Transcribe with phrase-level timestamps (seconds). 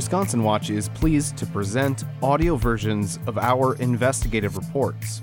[0.00, 5.20] Wisconsin Watch is pleased to present audio versions of our investigative reports.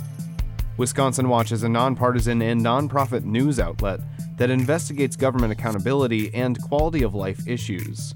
[0.77, 4.01] Wisconsin Watch is a nonpartisan and nonprofit news outlet
[4.37, 8.13] that investigates government accountability and quality of life issues.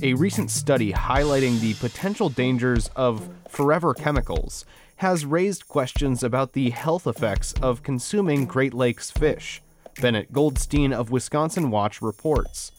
[0.00, 4.64] A recent study highlighting the potential dangers of forever chemicals
[4.98, 9.60] has raised questions about the health effects of consuming Great Lakes fish,
[10.00, 12.70] Bennet Goldstein of Wisconsin Watch reports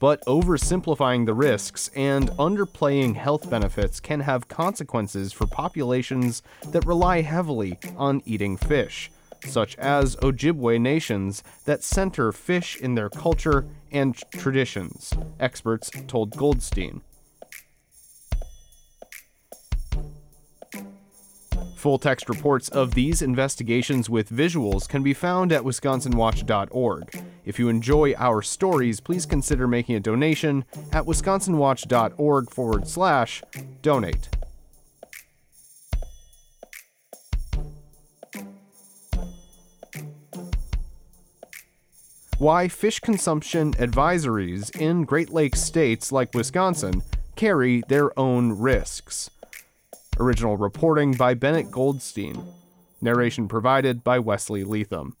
[0.00, 7.20] but oversimplifying the risks and underplaying health benefits can have consequences for populations that rely
[7.20, 9.10] heavily on eating fish,
[9.46, 17.02] such as Ojibwe nations that center fish in their culture and traditions, experts told Goldstein.
[21.76, 27.24] Full text reports of these investigations with visuals can be found at wisconsinwatch.org.
[27.50, 33.42] If you enjoy our stories, please consider making a donation at wisconsinwatch.org forward slash
[33.82, 34.28] donate.
[42.38, 47.02] Why fish consumption advisories in Great Lakes states like Wisconsin
[47.34, 49.28] carry their own risks.
[50.20, 52.44] Original reporting by Bennet Goldstein.
[53.00, 55.16] Narration provided by Wesley Leatham.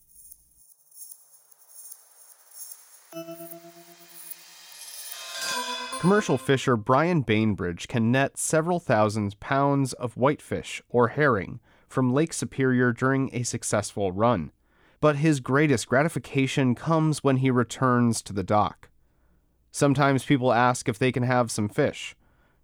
[6.00, 12.32] Commercial fisher Bryan Bainbridge can net several thousand pounds of whitefish or herring from Lake
[12.32, 14.52] Superior during a successful run.
[15.00, 18.88] But his greatest gratification comes when he returns to the dock.
[19.70, 22.16] Sometimes people ask if they can have some fish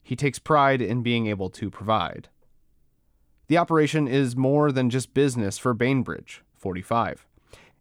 [0.06, 2.28] he takes pride in being able to provide.
[3.48, 7.25] The operation is more than just business for Bainbridge, 45,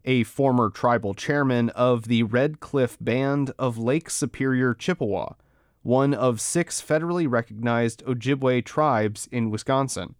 [0.06, 5.34] a former tribal chairman of the Red Cliff Band of Lake Superior Chippewa,
[5.82, 10.14] one of six federally recognized Ojibwe tribes in Wisconsin.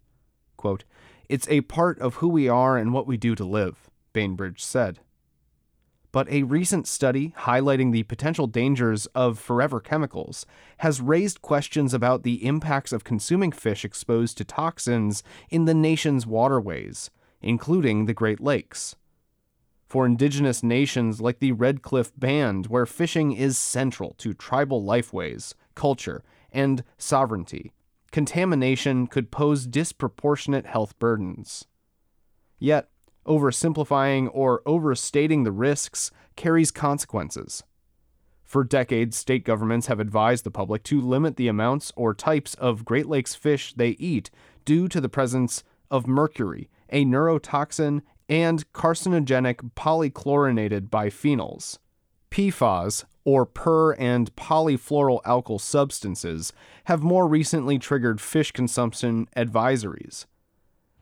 [0.57, 0.83] Quote,
[1.29, 4.99] It's a part of who we are and what we do to live, Bainbridge said
[6.17, 12.23] but a recent study highlighting the potential dangers of forever chemicals has raised questions about
[12.23, 15.21] the impacts of consuming fish exposed to toxins
[15.51, 17.11] in the nation's waterways,
[17.41, 18.95] including the Great Lakes.
[19.87, 25.53] For indigenous nations like the Red Cliff Band, where fishing is central to tribal lifeways,
[25.75, 27.71] culture, and sovereignty,
[28.11, 31.67] contamination could pose disproportionate health burdens.
[32.59, 32.89] Yet,
[33.25, 37.63] oversimplifying or overstating the risks carries consequences.
[38.43, 42.85] For decades, state governments have advised the public to limit the amounts or types of
[42.85, 44.31] Great Lakes fish they eat
[44.65, 51.77] due to the presence of mercury, a neurotoxin, and carcinogenic polychlorinated biphenyls.
[52.31, 56.53] PFAS, or per and polyfluoroalkyl substances,
[56.85, 60.25] have more recently triggered fish consumption advisories.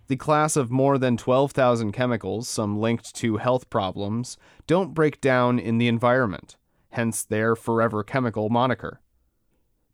[0.08, 4.38] The class of more than 12,000 chemicals, some linked to health problems,
[4.68, 6.58] don't break down in the environment,
[6.91, 9.02] hence their forever chemical moniker.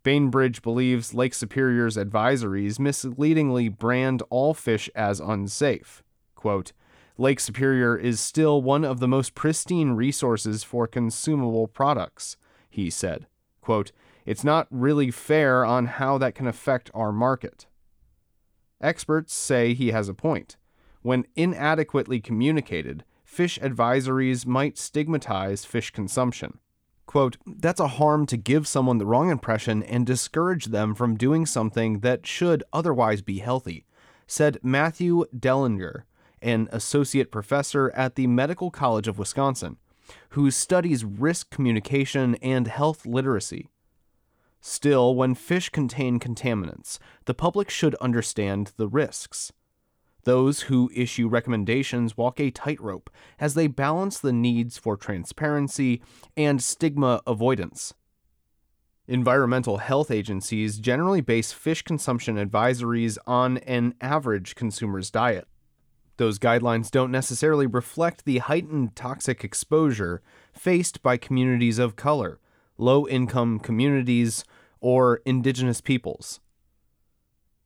[0.04, 6.04] Bainbridge believes Lake Superior's advisories misleadingly brand all fish as unsafe.
[6.36, 6.74] Quote,
[7.18, 12.38] Lake Superior is still one of the most pristine resources for consumable products,
[12.70, 13.28] he said.
[13.62, 13.92] Quote,
[14.26, 17.68] It's not really fair on how that can affect our market.
[18.80, 20.58] Experts say he has a point.
[21.02, 26.60] When inadequately communicated, fish advisories might stigmatize fish consumption.
[27.06, 31.46] Quote, that's a harm to give someone the wrong impression and discourage them from doing
[31.46, 33.86] something that should otherwise be healthy,
[34.28, 36.04] said Matthew Dellinger,
[36.42, 39.78] an associate professor at the Medical College of Wisconsin,
[40.30, 43.68] who studies risk communication and health literacy.
[44.60, 49.52] Still, when fish contain contaminants, the public should understand the risks.
[50.24, 53.10] Those who issue recommendations walk a tightrope
[53.40, 56.02] as they balance the needs for transparency
[56.38, 57.96] and stigma avoidance.
[59.08, 65.48] Environmental health agencies generally base fish consumption advisories on an average consumer's diet.
[66.22, 70.22] Those guidelines don't necessarily reflect the heightened toxic exposure
[70.54, 72.40] faced by communities of color,
[72.78, 74.46] low income communities,
[74.80, 76.40] or indigenous peoples.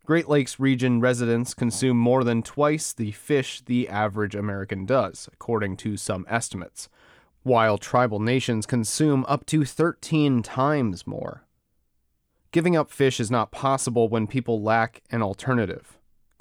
[0.06, 5.76] Great Lakes region residents consume more than twice the fish the average American does, according
[5.76, 6.88] to some estimates,
[7.44, 11.44] while tribal nations consume up to 13 times more.
[12.54, 15.95] Giving up fish is not possible when people lack an alternative.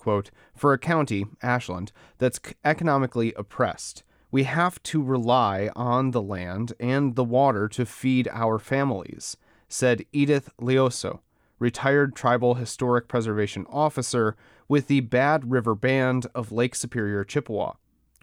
[0.05, 6.75] Quote, For a county, Ashland, that's economically oppressed, we have to rely on the land
[6.79, 11.21] and the water to feed our families, said Edith Leoso,
[11.59, 14.37] retired tribal historic preservation officer
[14.69, 17.73] with the Bad River Band of Lake Superior, Chippewa.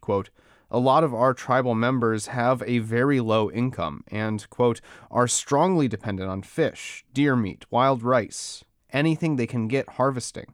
[0.01, 0.29] Quote,
[0.69, 5.87] a lot of our tribal members have a very low income and, quote, are strongly
[5.87, 8.63] dependent on fish, deer meat, wild rice,
[8.93, 10.53] anything they can get harvesting.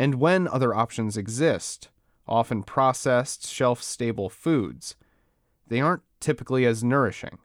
[0.00, 1.90] And when other options exist,
[2.26, 4.96] often processed, shelf stable foods,
[5.68, 7.36] they aren't typically as nourishing.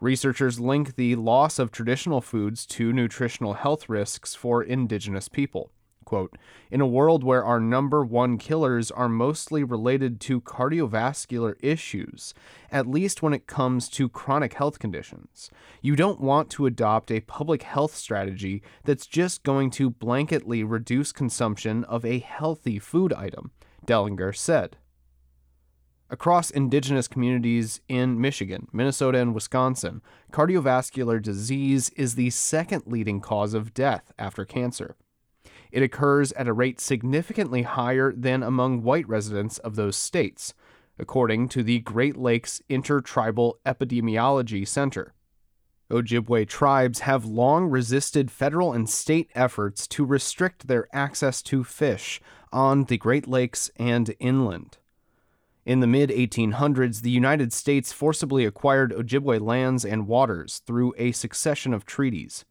[0.00, 5.70] Researchers link the loss of traditional foods to nutritional health risks for indigenous people.
[6.04, 6.36] Quote,
[6.70, 12.34] in a world where our number one killers are mostly related to cardiovascular issues,
[12.70, 15.50] at least when it comes to chronic health conditions,
[15.80, 21.12] you don't want to adopt a public health strategy that's just going to blanketly reduce
[21.12, 23.50] consumption of a healthy food item,
[23.86, 24.76] Dellinger said.
[26.12, 33.54] Across indigenous communities in Michigan, Minnesota, and Wisconsin, cardiovascular disease is the second leading cause
[33.54, 34.96] of death after cancer.
[35.72, 40.52] It occurs at a rate significantly higher than among white residents of those states,
[40.98, 45.14] according to the Great Lakes Intertribal Epidemiology Center.
[45.90, 52.20] Ojibwe tribes have long resisted federal and state efforts to restrict their access to fish
[52.52, 54.76] on the Great Lakes and inland.
[55.64, 61.12] In the mid 1800s, the United States forcibly acquired Ojibwe lands and waters through a
[61.12, 62.44] succession of treaties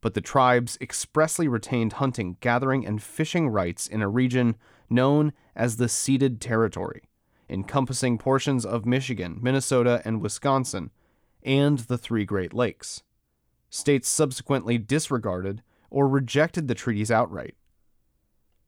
[0.00, 4.56] but the tribes expressly retained hunting, gathering, and fishing rights in a region
[4.88, 7.02] known as the ceded territory,
[7.48, 10.90] encompassing portions of Michigan, Minnesota, and Wisconsin,
[11.42, 13.02] and the three Great Lakes.
[13.70, 17.54] States subsequently disregarded or rejected the treaties outright.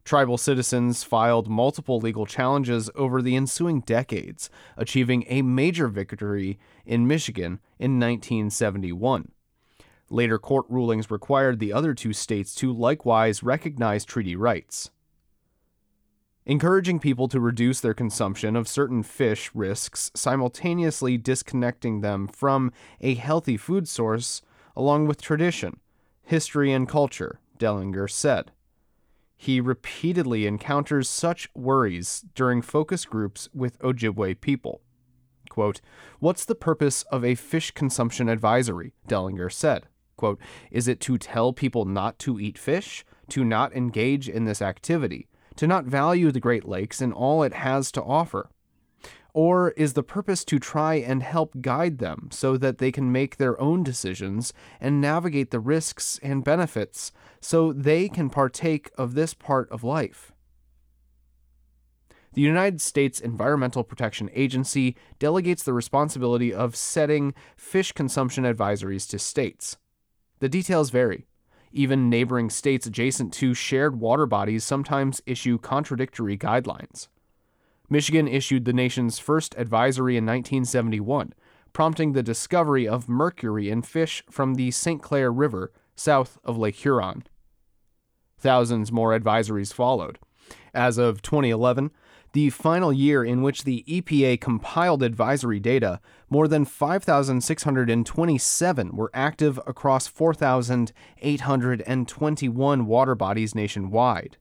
[0.05, 7.07] Tribal citizens filed multiple legal challenges over the ensuing decades, achieving a major victory in
[7.07, 9.31] Michigan in 1971.
[10.13, 14.91] Later court rulings required the other two states to likewise recognize treaty rights.
[16.45, 23.15] Encouraging people to reduce their consumption of certain fish risks simultaneously disconnecting them from a
[23.15, 24.43] healthy food source
[24.75, 25.79] along with tradition,
[26.25, 28.51] history, and culture, Dellinger said.
[29.37, 34.81] He repeatedly encounters such worries during focus groups with Ojibwe people.
[35.51, 35.81] Quote,
[36.19, 38.93] What's the purpose of a fish consumption advisory?
[39.07, 39.87] Dellinger said.
[40.21, 40.39] Quote,
[40.71, 45.29] is it to tell people not to eat fish, to not engage in this activity,
[45.57, 48.51] to not value the Great Lakes and all it has to offer?
[49.33, 53.39] Or is the purpose to try and help guide them so that they can make
[53.39, 59.33] their own decisions and navigate the risks and benefits so they can partake of this
[59.33, 60.33] part of life?
[62.35, 69.19] The United States Environmental Protection Agency delegates the responsibility of setting fish consumption advisories to
[69.19, 69.79] states.
[70.41, 71.27] The details vary.
[71.73, 77.09] Even neighboring states adjacent to shared water bodies sometimes issue contradictory guidelines.
[77.89, 81.35] Michigan issued the nation's first advisory in 1971,
[81.73, 85.03] prompting the discovery of mercury in fish from the St.
[85.03, 87.25] Clair River south of Lake Huron.
[88.39, 90.19] Thousands more advisories followed.
[90.73, 91.91] As of 2011,
[92.33, 99.61] the final year in which the EPA compiled advisory data, more than 5,627 were active
[99.67, 104.39] across 4,821 water bodies nationwide.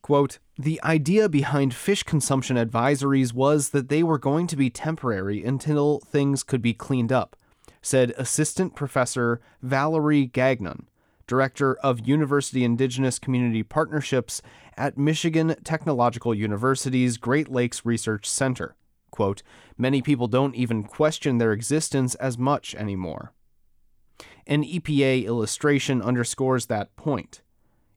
[0.00, 5.44] Quote, the idea behind fish consumption advisories was that they were going to be temporary
[5.44, 7.36] until things could be cleaned up,
[7.82, 10.88] said Assistant Professor Valerie Gagnon,
[11.26, 14.40] Director of University Indigenous Community Partnerships
[14.78, 18.74] at Michigan Technological University's Great Lakes Research Center.
[19.10, 19.42] Quote,
[19.76, 23.32] Many people don't even question their existence as much anymore.
[24.46, 27.42] An EPA illustration underscores that point.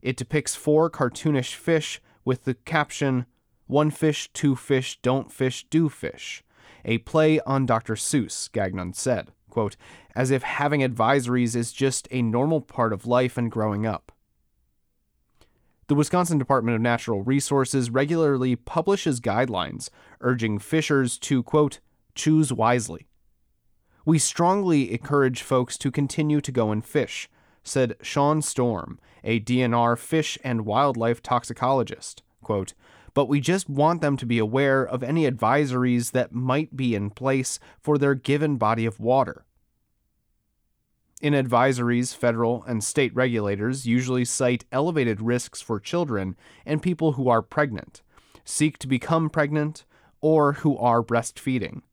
[0.01, 3.25] It depicts four cartoonish fish with the caption,
[3.68, 6.44] One fish, two fish, don't fish, do fish,
[6.84, 7.96] a play on Dr.
[7.96, 9.77] Seuss, Gagnon said quote,
[10.15, 14.12] as if having advisories is just a normal part of life and growing up.
[15.91, 19.89] The Wisconsin Department of Natural Resources regularly publishes guidelines
[20.21, 21.81] urging fishers to, quote,
[22.15, 23.07] choose wisely.
[24.05, 27.29] We strongly encourage folks to continue to go and fish,
[27.62, 32.24] said Sean Strom, a DNR fish and wildlife toxicologist.
[32.41, 32.74] Quote,
[33.13, 37.10] but we just want them to be aware of any advisories that might be in
[37.10, 39.43] place for their given body of water.
[41.21, 46.35] In advisories, federal and state regulators usually cite elevated risks for children
[46.65, 48.01] and people who are pregnant,
[48.43, 49.85] seek to become pregnant,
[50.19, 51.83] or who are breastfeeding.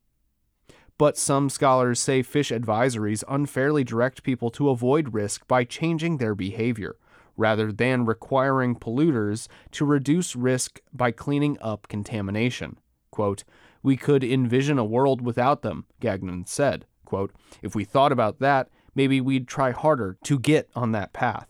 [0.99, 6.35] but some scholars say fish advisories unfairly direct people to avoid risk by changing their
[6.35, 6.97] behavior,
[7.37, 12.77] rather than requiring polluters to reduce risk by cleaning up contamination.
[13.13, 13.45] Quote,
[13.81, 16.85] we could envision a world without them, Gagnon said.
[17.05, 17.33] Quote,
[17.63, 18.69] if we thought about that,
[18.99, 21.47] maybe we'd try harder to get on that path.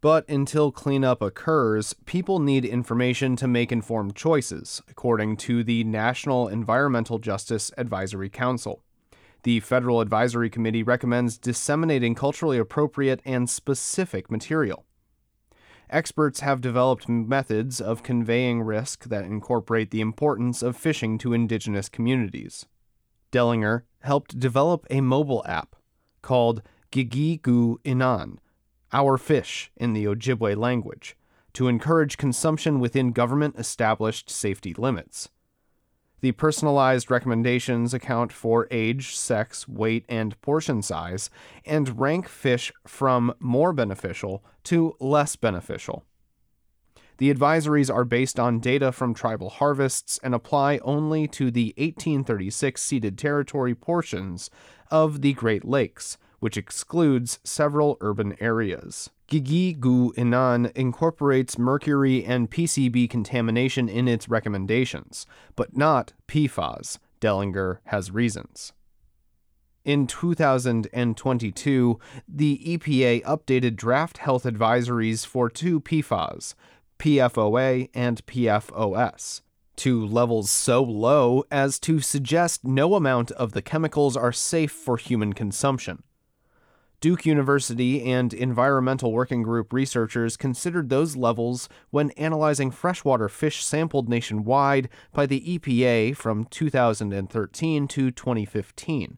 [0.00, 6.48] But until cleanup occurs, people need information to make informed choices, according to the National
[6.48, 8.82] Environmental Justice Advisory Council.
[9.44, 14.84] The Federal Advisory Committee recommends disseminating culturally appropriate and specific material.
[15.90, 21.88] Experts have developed methods of conveying risk that incorporate the importance of fishing to indigenous
[21.88, 22.66] communities.
[23.30, 25.76] Dellinger helped develop a mobile app
[26.22, 26.60] called
[26.92, 28.38] Gigiigoo'inaan,
[28.92, 31.16] Our Fish in the Ojibwe language,
[31.52, 35.28] to encourage consumption within government established safety limits.
[36.20, 41.30] The personalized recommendations account for age, sex, weight, and portion size,
[41.64, 46.04] and rank fish from more beneficial to less beneficial.
[47.18, 52.80] The advisories are based on data from tribal harvests and apply only to the 1836
[52.80, 54.50] ceded territory portions
[54.90, 59.10] of the Great Lakes, which excludes several urban areas.
[59.28, 65.26] Gigiigoo'inaan incorporates mercury and PCB contamination in its recommendations,
[65.56, 66.98] but not PFAS.
[67.20, 68.72] Dellinger has reasons.
[69.84, 76.54] In 2022, the EPA updated draft health advisories for two PFAS,
[76.98, 79.40] PFOA and PFOS,
[79.76, 84.96] to levels so low as to suggest no amount of the chemicals are safe for
[84.96, 86.02] human consumption.
[87.00, 94.08] Duke University and Environmental Working Group researchers considered those levels when analyzing freshwater fish sampled
[94.08, 99.16] nationwide by the EPA from 2013 to 2015.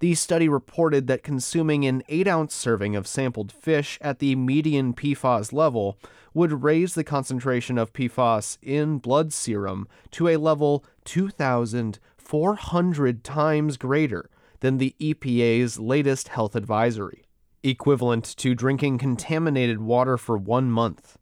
[0.00, 4.92] The study reported that consuming an 8 ounce serving of sampled fish at the median
[4.92, 5.98] PFAS level
[6.34, 14.28] would raise the concentration of PFAS in blood serum to a level 2,400 times greater
[14.66, 17.28] than the EPA's latest health advisory,
[17.62, 21.16] equivalent to drinking contaminated water for one month.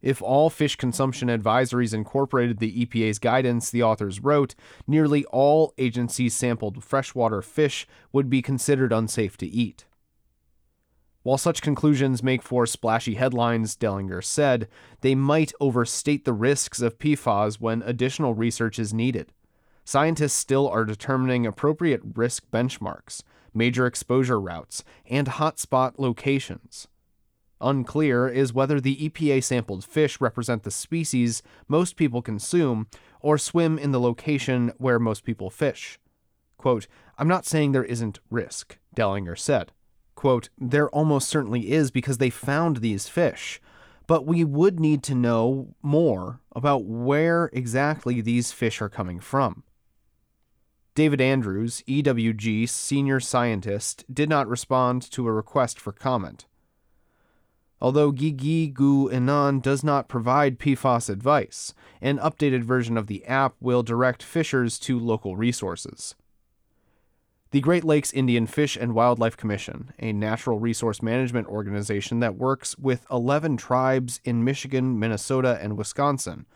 [0.00, 4.54] If all fish consumption advisories incorporated the EPA's guidance, the authors wrote,
[4.86, 9.86] nearly all agencies sampled freshwater fish would be considered unsafe to eat.
[11.24, 14.68] While such conclusions make for splashy headlines, Dellinger said,
[15.00, 19.32] they might overstate the risks of PFAS when additional research is needed
[19.90, 26.86] scientists still are determining appropriate risk benchmarks, major exposure routes, and hotspot locations.
[27.60, 32.86] Unclear is whether the EPA sampled fish represent the species most people consume
[33.20, 35.98] or swim in the location where most people fish.
[36.56, 36.86] Quote,
[37.18, 39.72] I'm not saying there isn't risk, Dellinger said.
[40.14, 43.60] Quote, there almost certainly is because they found these fish,
[44.06, 49.64] but we would need to know more about where exactly these fish are coming from.
[50.94, 56.46] David Andrews, EWG senior scientist, did not respond to a request for comment.
[57.80, 64.22] Although Gigiigoo'inaan does not provide PFAS advice, an updated version of the app will direct
[64.22, 66.14] fishers to local resources.
[67.52, 72.78] The Great Lakes Indian Fish and Wildlife Commission, a natural resource management organization that works
[72.78, 76.46] with 11 tribes in Michigan, Minnesota, and Wisconsin,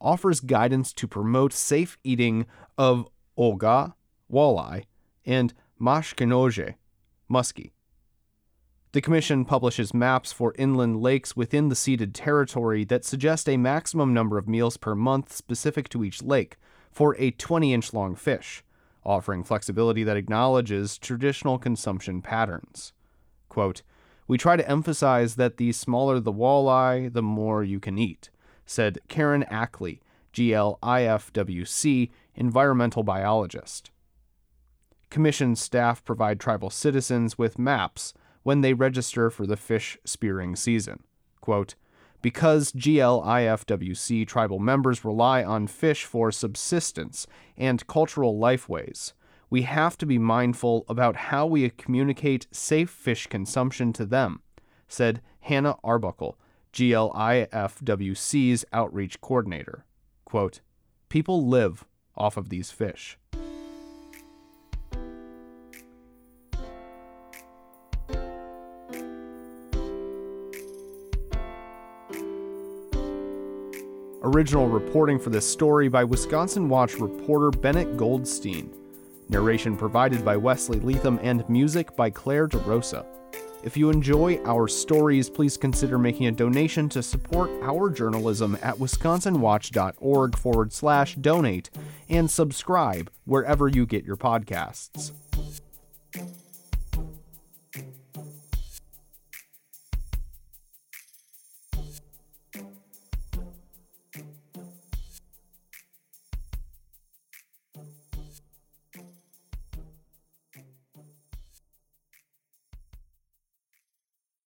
[0.00, 2.46] offers guidance to promote safe eating
[2.76, 3.94] of Oga,
[4.32, 4.84] walleye,
[5.24, 6.74] and Mashkinoge,
[7.30, 7.72] muskie.
[8.92, 14.14] The Commission publishes maps for inland lakes within the ceded territory that suggest a maximum
[14.14, 16.58] number of meals per month specific to each lake
[16.92, 18.62] for a 20 inch long fish,
[19.04, 22.92] offering flexibility that acknowledges traditional consumption patterns.
[23.48, 23.82] Quote,
[24.28, 28.30] We try to emphasize that the smaller the walleye, the more you can eat,
[28.64, 30.00] said Karen Ackley,
[30.32, 33.90] GLIFWC, environmental biologist.
[35.10, 41.04] Commission staff provide tribal citizens with maps when they register for the fish spearing season.
[41.40, 41.74] Quote,
[42.24, 47.26] because GLIFWC tribal members rely on fish for subsistence
[47.56, 49.12] and cultural lifeways,
[49.50, 54.40] we have to be mindful about how we communicate safe fish consumption to them,
[54.88, 56.38] said Hannah Arbuckle,
[56.72, 59.84] GLIFWC's outreach coordinator.
[60.24, 60.60] Quote,
[61.10, 61.84] People live
[62.16, 63.18] off of these fish.
[74.22, 78.72] Original reporting for this story by Wisconsin Watch reporter Bennet Goldstein.
[79.28, 83.04] Narration provided by Wesley Leatham and music by Claire DeRosa.
[83.64, 88.74] If you enjoy our stories, please consider making a donation to support our journalism at
[88.74, 91.70] wisconsinwatch.org forward slash donate
[92.10, 95.12] and subscribe wherever you get your podcasts.